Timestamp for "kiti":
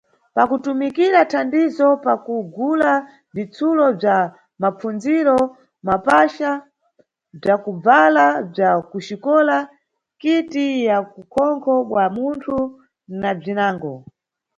10.21-10.65